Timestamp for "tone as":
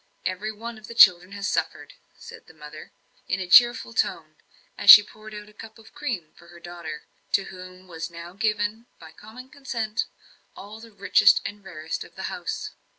3.93-4.89